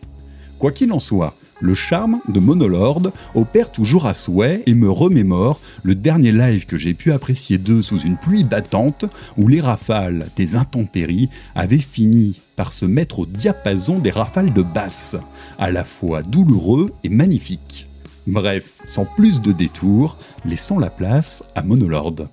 Quoi 0.58 0.72
qu'il 0.72 0.92
en 0.92 1.00
soit, 1.00 1.36
le 1.62 1.74
charme 1.74 2.20
de 2.28 2.40
Monolord 2.40 3.12
opère 3.36 3.72
toujours 3.72 4.06
à 4.06 4.14
souhait 4.14 4.64
et 4.66 4.74
me 4.74 4.90
remémore 4.90 5.60
le 5.84 5.96
dernier 5.96 6.32
live 6.32 6.66
que 6.66 6.78
j'ai 6.78 6.94
pu 6.94 7.12
apprécier 7.12 7.58
d'eux 7.58 7.82
sous 7.82 8.00
une 8.00 8.18
pluie 8.18 8.44
battante 8.44 9.06
où 9.38 9.48
les 9.48 9.62
rafales 9.62 10.28
des 10.36 10.56
intempéries 10.56 11.30
avaient 11.56 11.78
fini 11.78 12.40
par 12.56 12.74
se 12.74 12.86
mettre 12.86 13.20
au 13.20 13.26
diapason 13.26 14.00
des 14.00 14.12
rafales 14.12 14.54
de 14.54 14.62
basse, 14.62 15.16
à 15.58 15.72
la 15.72 15.84
fois 15.84 16.22
douloureux 16.24 16.92
et 17.04 17.10
magnifique. 17.10 17.88
Bref, 18.28 18.66
sans 18.84 19.06
plus 19.06 19.42
de 19.42 19.52
détours, 19.52 20.18
laissons 20.46 20.78
la 20.78 20.90
place 20.90 21.44
à 21.56 21.64
Monolord. 21.64 22.28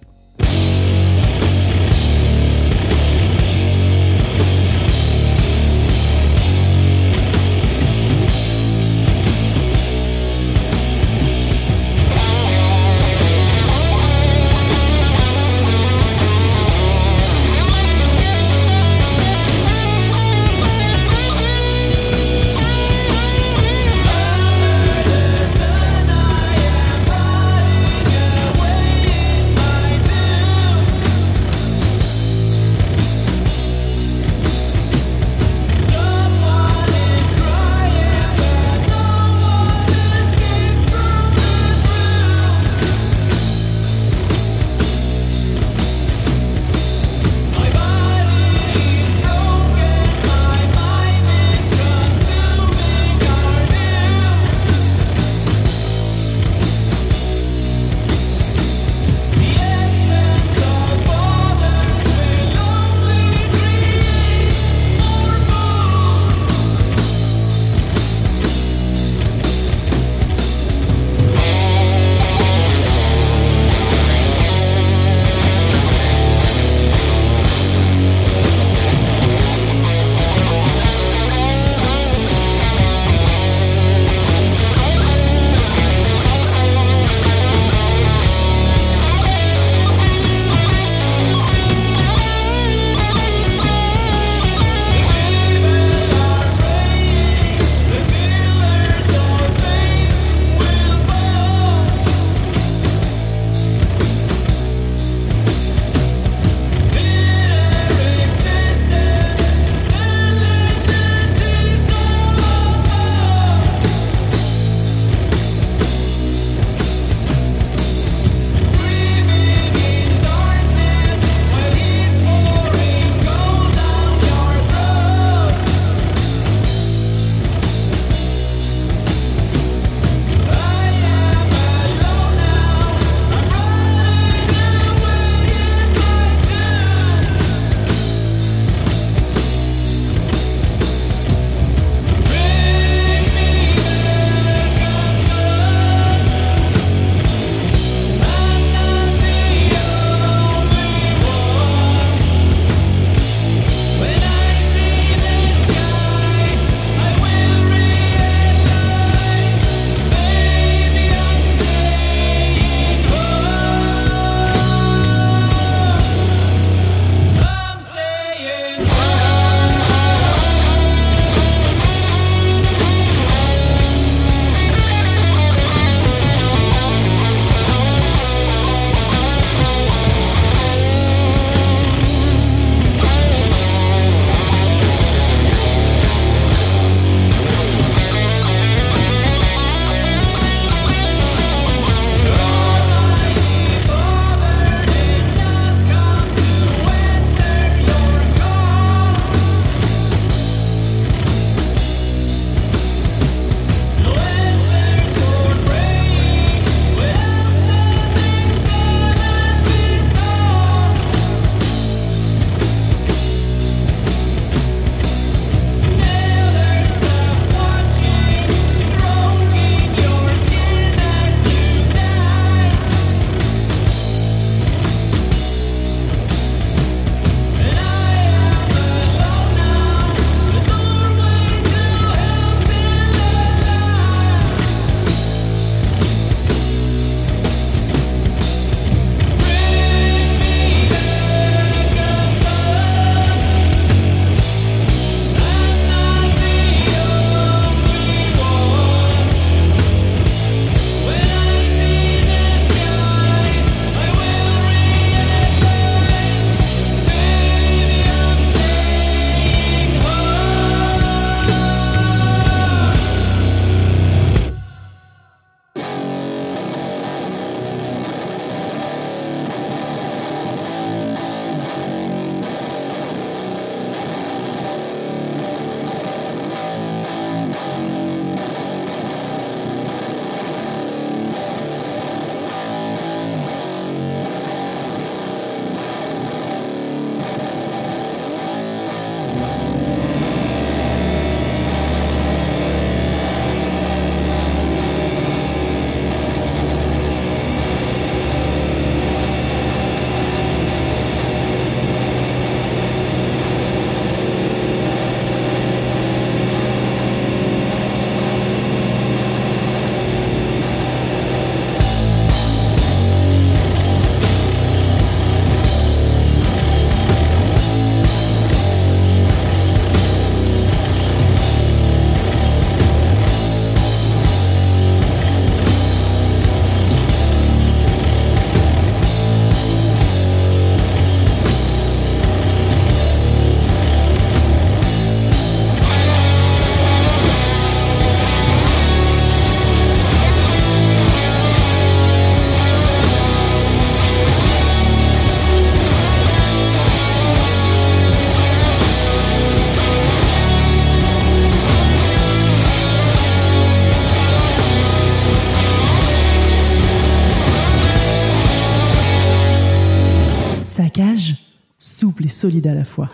À 362.69 362.75
la 362.75 362.85
fois. 362.85 363.09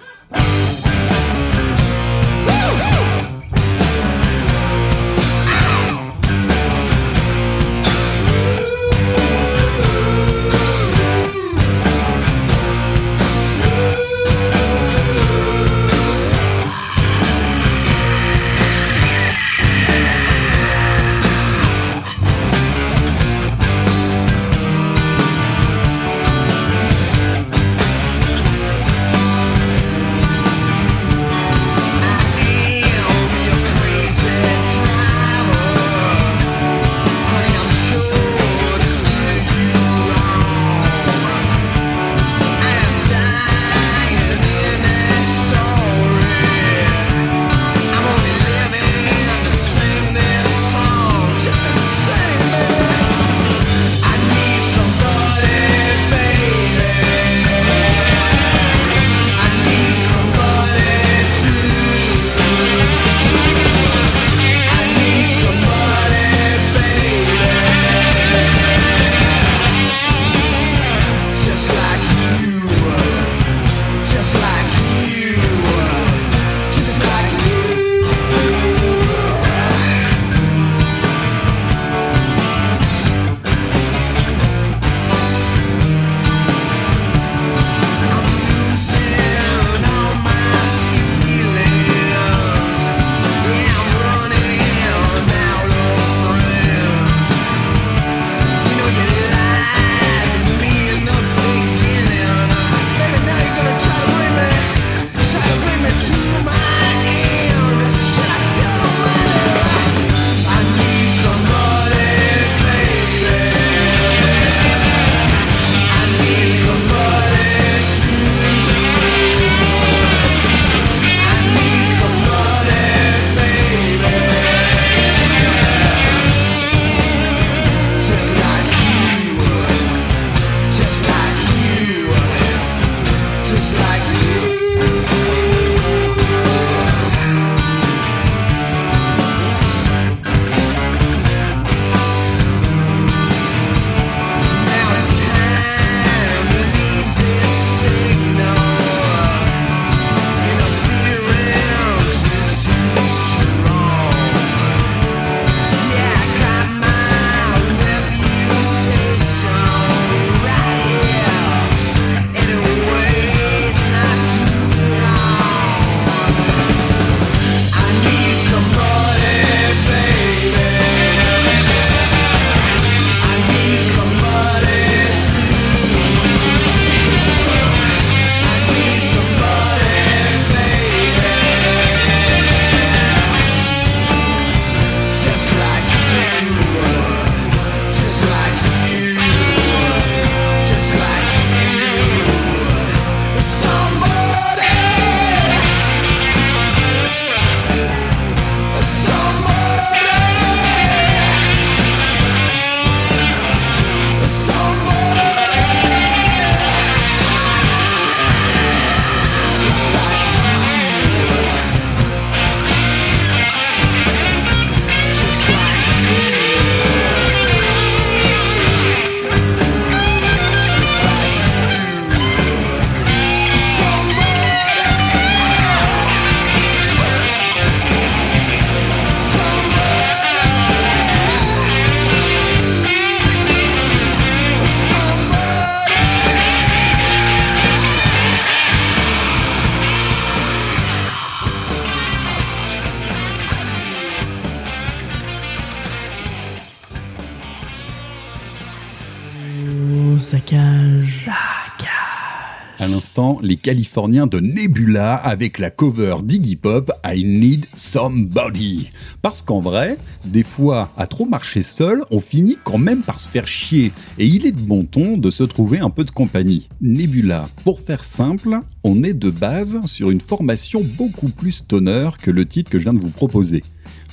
Les 253.43 253.57
Californiens 253.57 254.29
de 254.29 254.39
Nebula 254.39 255.15
avec 255.17 255.59
la 255.59 255.71
cover 255.71 256.17
d'Iggy 256.23 256.57
Pop 256.57 256.93
I 257.05 257.25
Need 257.25 257.67
Somebody. 257.75 258.91
Parce 259.21 259.43
qu'en 259.43 259.61
vrai, 259.61 259.99
des 260.25 260.45
fois, 260.45 260.91
à 260.97 261.09
trop 261.09 261.27
marcher 261.27 261.63
seul, 261.63 262.05
on 262.11 262.21
finit 262.21 262.57
quand 262.63 262.79
même 262.79 263.03
par 263.03 263.21
se 263.21 263.29
faire 263.29 263.49
chier. 263.49 263.93
Et 264.19 264.27
il 264.27 264.47
est 264.47 264.53
de 264.53 264.61
bon 264.61 264.85
ton 264.85 265.19
de 265.19 265.31
se 265.31 265.43
trouver 265.43 265.81
un 265.81 265.91
peu 265.91 266.05
de 266.05 266.13
compagnie. 266.13 266.69
Nebula, 266.81 267.47
pour 267.65 267.81
faire 267.81 268.05
simple, 268.05 268.61
on 268.85 269.03
est 269.03 269.15
de 269.15 269.31
base 269.31 269.81
sur 269.87 270.11
une 270.11 270.21
formation 270.21 270.83
beaucoup 270.97 271.29
plus 271.29 271.53
stoner 271.53 272.11
que 272.23 272.31
le 272.31 272.47
titre 272.47 272.71
que 272.71 272.79
je 272.79 272.85
viens 272.85 272.95
de 272.95 273.01
vous 273.01 273.11
proposer. 273.11 273.63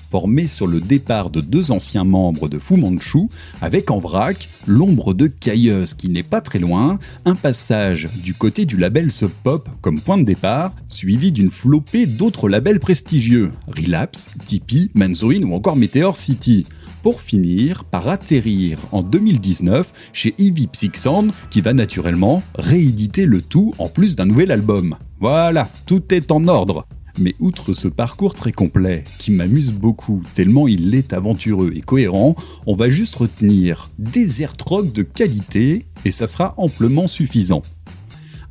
Formé 0.10 0.48
sur 0.48 0.66
le 0.66 0.82
départ 0.82 1.30
de 1.30 1.40
deux 1.40 1.72
anciens 1.72 2.04
membres 2.04 2.50
de 2.50 2.58
Fu 2.58 2.78
Manchu, 2.78 3.28
avec 3.62 3.92
en 3.92 4.00
vrac 4.00 4.50
l'ombre 4.66 5.14
de 5.14 5.28
Cailleuse 5.28 5.94
qui 5.94 6.10
n'est 6.10 6.24
pas 6.24 6.42
très 6.42 6.60
loin, 6.60 6.98
un 7.26 7.36
passage 7.36 8.10
du 8.24 8.34
côté 8.34 8.66
du 8.66 8.78
label 8.78 9.12
Sub 9.12 9.32
Pop 9.44 9.70
comme 9.82 10.02
point 10.02 10.18
de 10.18 10.24
départ, 10.24 10.74
suivi 10.88 11.32
d'une 11.32 11.52
flopée 11.52 12.08
d'autres 12.08 12.50
labels 12.50 12.80
prestigieux, 12.80 13.52
Relapse, 13.68 14.32
Tipeee, 14.48 14.90
Manzoin 14.96 15.44
ou 15.44 15.54
encore 15.54 15.76
Meteor 15.76 16.18
City. 16.18 16.66
pour 17.02 17.22
finir 17.22 17.86
par 17.86 18.10
atterrir 18.10 18.78
en 18.92 19.04
2019 19.04 19.94
chez 20.12 20.36
Ivy 20.38 20.68
Psixand 20.68 21.28
qui 21.50 21.62
va 21.62 21.72
naturellement 21.72 22.44
rééditer 22.56 23.26
le 23.26 23.42
tout 23.42 23.74
en 23.78 23.88
plus 23.88 24.18
d'un 24.18 24.26
nouvel 24.26 24.52
album. 24.52 24.98
Voilà, 25.22 25.70
tout 25.86 26.14
est 26.14 26.30
en 26.30 26.48
ordre. 26.50 26.86
Mais 27.18 27.36
outre 27.40 27.74
ce 27.74 27.88
parcours 27.88 28.36
très 28.36 28.52
complet, 28.52 29.04
qui 29.18 29.32
m'amuse 29.32 29.72
beaucoup 29.72 30.22
tellement 30.36 30.68
il 30.68 30.94
est 30.94 31.14
aventureux 31.14 31.72
et 31.76 31.82
cohérent, 31.82 32.36
on 32.66 32.76
va 32.76 32.90
juste 32.90 33.16
retenir 33.16 33.90
Desert 33.98 34.54
Rock 34.66 34.94
de 34.94 35.04
qualité 35.04 35.86
et 36.06 36.12
ça 36.12 36.28
sera 36.28 36.54
amplement 36.58 37.08
suffisant. 37.08 37.64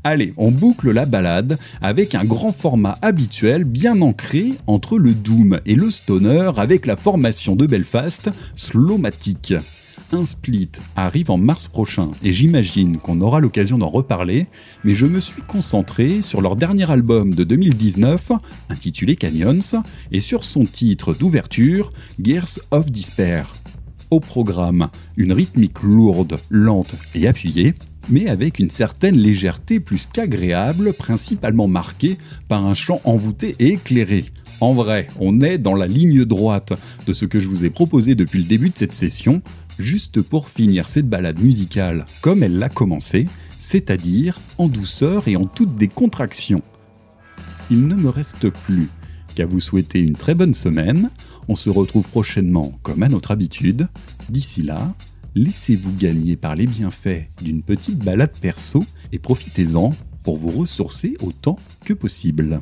Allez, 0.05 0.33
on 0.37 0.51
boucle 0.51 0.91
la 0.91 1.07
balade 1.07 1.59
avec 1.83 2.15
un 2.15 2.25
grand 2.25 2.53
format 2.53 2.99
habituel 3.03 3.65
bien 3.65 4.01
ancré 4.01 4.55
entre 4.67 4.99
le 4.99 5.13
doom 5.13 5.61
et 5.67 5.75
le 5.75 5.91
stoner 5.91 6.53
avec 6.57 6.87
la 6.87 6.97
formation 6.97 7.57
de 7.57 7.67
Belfast 7.67 8.31
Slowmatic. 8.55 9.55
Un 10.11 10.25
split 10.25 10.71
arrive 10.97 11.31
en 11.31 11.37
mars 11.37 11.69
prochain 11.69 12.13
et 12.23 12.33
j'imagine 12.33 12.97
qu'on 12.97 13.21
aura 13.21 13.41
l'occasion 13.41 13.77
d'en 13.77 13.91
reparler, 13.91 14.47
mais 14.83 14.95
je 14.95 15.05
me 15.05 15.21
suis 15.21 15.43
concentré 15.43 16.23
sur 16.23 16.41
leur 16.41 16.57
dernier 16.57 16.91
album 16.91 17.35
de 17.35 17.45
2019 17.45 18.33
intitulé 18.71 19.17
Canyons 19.17 19.83
et 20.11 20.21
sur 20.21 20.45
son 20.45 20.65
titre 20.65 21.13
d'ouverture 21.13 21.93
Gears 22.23 22.59
of 22.71 22.91
Despair. 22.91 23.53
Au 24.11 24.21
programme, 24.21 24.89
une 25.19 25.35
rythmique 25.35 25.83
lourde, 25.83 26.39
lente 26.49 26.95
et 27.15 27.29
appuyée, 27.29 27.75
mais 28.09 28.29
avec 28.29 28.59
une 28.59 28.71
certaine 28.71 29.19
légèreté 29.19 29.79
plus 29.79 30.07
qu'agréable, 30.07 30.95
principalement 30.95 31.69
marquée 31.69 32.17
par 32.49 32.65
un 32.65 32.73
chant 32.73 33.03
envoûté 33.05 33.57
et 33.59 33.75
éclairé. 33.75 34.33
En 34.61 34.73
vrai, 34.73 35.09
on 35.21 35.43
est 35.43 35.59
dans 35.59 35.75
la 35.75 35.87
ligne 35.87 36.25
droite 36.25 36.73
de 37.07 37.13
ce 37.13 37.27
que 37.27 37.39
je 37.39 37.49
vous 37.49 37.67
ai 37.67 37.71
proposé 37.71 38.15
depuis 38.15 38.39
le 38.39 38.47
début 38.47 38.71
de 38.71 38.79
cette 38.79 38.95
session, 38.95 39.43
juste 39.79 40.22
pour 40.22 40.49
finir 40.49 40.89
cette 40.89 41.09
balade 41.09 41.41
musicale 41.41 42.07
comme 42.20 42.43
elle 42.43 42.59
l'a 42.59 42.68
commencé, 42.68 43.26
c'est-à-dire 43.59 44.41
en 44.59 44.68
douceur 44.68 45.29
et 45.29 45.37
en 45.37 45.45
toute 45.45 45.76
décontraction. 45.76 46.62
Il 47.70 47.87
ne 47.87 47.95
me 47.95 48.09
reste 48.09 48.51
plus 48.51 48.89
qu'à 49.35 49.47
vous 49.47 49.61
souhaiter 49.61 50.01
une 50.01 50.16
très 50.16 50.35
bonne 50.35 50.55
semaine. 50.55 51.11
On 51.49 51.57
se 51.57 51.70
retrouve 51.70 52.09
prochainement 52.09 52.79
comme 52.83 53.03
à 53.03 53.09
notre 53.09 53.31
habitude. 53.31 53.89
D'ici 54.29 54.62
là, 54.62 54.95
laissez-vous 55.35 55.93
gagner 55.93 56.37
par 56.37 56.57
les 56.57 56.66
bienfaits 56.66 57.29
d'une 57.43 57.62
petite 57.62 58.03
balade 58.05 58.37
perso 58.41 58.85
et 59.12 59.18
profitez-en 59.18 59.95
pour 60.22 60.37
vous 60.37 60.51
ressourcer 60.51 61.16
autant 61.20 61.59
que 61.85 61.93
possible. 61.93 62.61